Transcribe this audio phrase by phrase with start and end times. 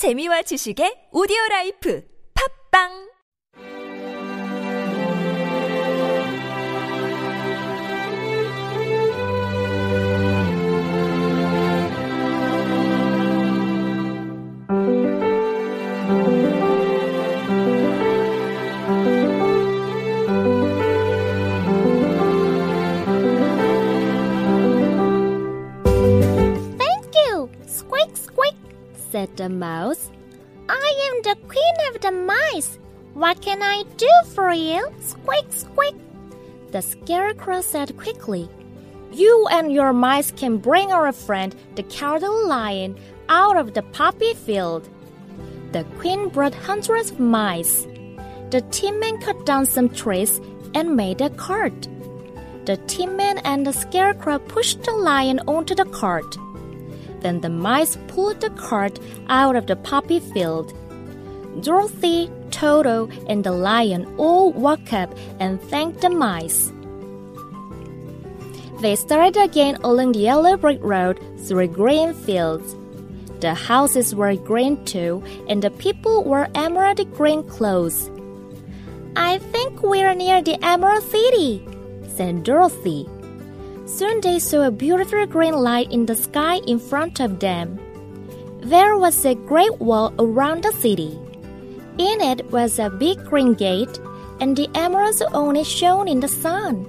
[0.00, 2.00] 재미와 지식의 오디오 라이프.
[2.32, 3.09] 팝빵
[29.10, 30.10] said the mouse.
[30.68, 32.78] I am the queen of the mice.
[33.14, 34.88] What can I do for you?
[35.00, 35.96] Squeak, squeak.
[36.70, 38.48] The scarecrow said quickly,
[39.10, 42.96] You and your mice can bring our friend, the cowardly lion,
[43.28, 44.88] out of the poppy field.
[45.72, 47.86] The queen brought hundreds of mice.
[48.50, 50.40] The tin man cut down some trees
[50.74, 51.88] and made a cart.
[52.66, 56.36] The tin man and the scarecrow pushed the lion onto the cart.
[57.20, 60.72] Then the mice pulled the cart out of the poppy field.
[61.62, 66.72] Dorothy, Toto, and the lion all walked up and thanked the mice.
[68.80, 72.74] They started again along the yellow brick road through green fields.
[73.40, 78.10] The houses were green too, and the people wore emerald green clothes.
[79.16, 81.66] I think we're near the Emerald City,
[82.16, 83.08] said Dorothy.
[83.90, 87.78] Soon they saw a beautiful green light in the sky in front of them.
[88.62, 91.18] There was a great wall around the city.
[91.98, 93.98] In it was a big green gate,
[94.38, 96.86] and the emeralds only shone in the sun.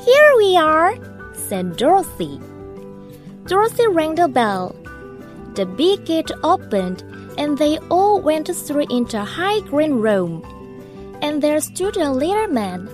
[0.00, 0.96] Here we are,
[1.34, 2.40] said Dorothy.
[3.44, 4.74] Dorothy rang the bell.
[5.54, 7.04] The big gate opened,
[7.36, 10.42] and they all went through into a high green room.
[11.20, 12.88] And there stood a little man.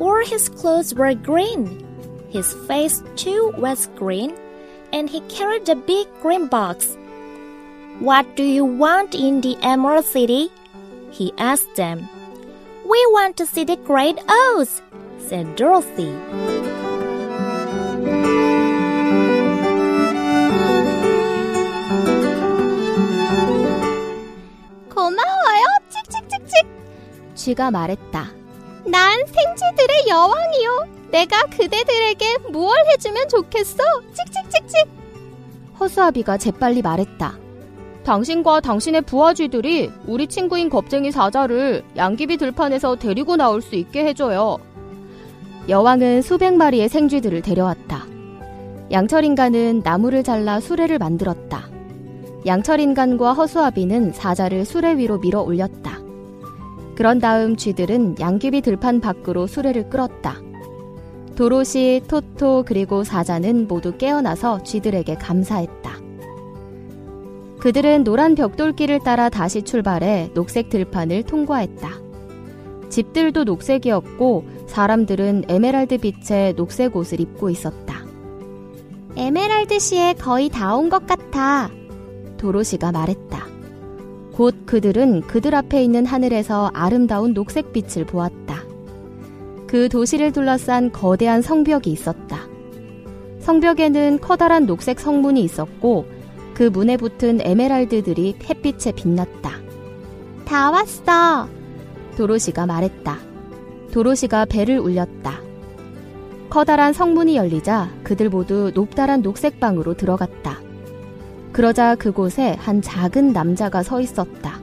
[0.00, 1.86] All his clothes were green.
[2.29, 4.35] His face too was green,
[4.91, 6.97] and he carried a big green box.
[7.99, 10.51] What do you want in the Emerald City?
[11.11, 12.09] He asked them.
[12.83, 14.81] We want to see the great Oz,
[15.17, 16.11] said Dorothy.
[24.89, 25.65] 고마워요.
[25.89, 26.65] 칙칙칙칙.
[27.35, 28.38] 쥐가 말했다.
[28.86, 30.86] 난 생쥐들의 여왕이요.
[31.10, 33.82] 내가 그대들에게 무얼 해주면 좋겠어?
[34.14, 34.88] 칙칙칙칙.
[35.78, 37.38] 허수아비가 재빨리 말했다.
[38.04, 44.58] 당신과 당신의 부하쥐들이 우리 친구인 겁쟁이 사자를 양귀비 들판에서 데리고 나올 수 있게 해줘요.
[45.68, 48.06] 여왕은 수백 마리의 생쥐들을 데려왔다.
[48.90, 51.68] 양철인간은 나무를 잘라 수레를 만들었다.
[52.46, 55.99] 양철인간과 허수아비는 사자를 수레 위로 밀어 올렸다.
[57.00, 60.36] 그런 다음 쥐들은 양귀비 들판 밖으로 수레를 끌었다.
[61.34, 65.92] 도로시, 토토, 그리고 사자는 모두 깨어나서 쥐들에게 감사했다.
[67.58, 71.88] 그들은 노란 벽돌길을 따라 다시 출발해 녹색 들판을 통과했다.
[72.90, 78.04] 집들도 녹색이었고 사람들은 에메랄드 빛의 녹색 옷을 입고 있었다.
[79.16, 81.70] 에메랄드 시에 거의 다 온 것 같아.
[82.36, 83.49] 도로시가 말했다.
[84.40, 88.64] 곧 그들은 그들 앞에 있는 하늘에서 아름다운 녹색 빛을 보았다.
[89.66, 92.48] 그 도시를 둘러싼 거대한 성벽이 있었다.
[93.40, 96.06] 성벽에는 커다란 녹색 성문이 있었고
[96.54, 99.60] 그 문에 붙은 에메랄드들이 햇빛에 빛났다.
[100.46, 101.46] 다 왔어.
[102.16, 103.18] 도로시가 말했다.
[103.92, 105.38] 도로시가 배를 울렸다.
[106.48, 110.69] 커다란 성문이 열리자 그들 모두 높다란 녹색 방으로 들어갔다.
[111.52, 114.60] 그러자 그곳에 한 작은 남자가 서 있었다.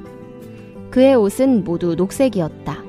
[0.90, 2.84] 그의 옷은 모두 녹색이었다.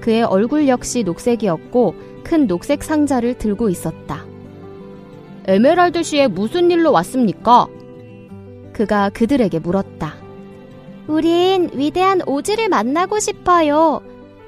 [0.00, 4.24] 그의 얼굴 역시 녹색이었고 큰 녹색 상자를 들고 있었다.
[5.46, 7.66] 에메랄드 시에 무슨 일로 왔습니까?
[8.72, 10.14] 그가 그들에게 물었다.
[11.06, 14.00] 우린 위대한 오즈를 만나고 싶어요.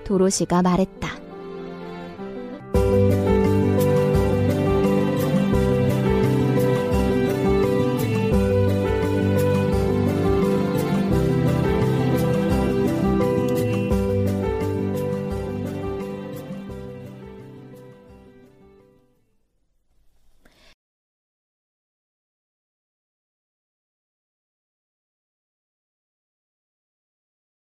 [0.05, 1.26] 도로시가 말했다.